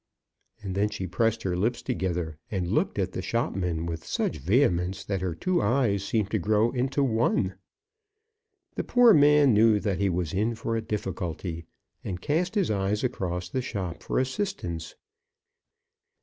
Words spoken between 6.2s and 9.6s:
to grow into one. The poor man